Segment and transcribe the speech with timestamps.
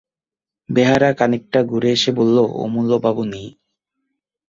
[0.69, 3.47] বেহারা খানিকটা ঘুরে এসে বললে, অমূল্যবাবু নেই।